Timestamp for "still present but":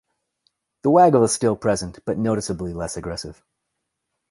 1.31-2.17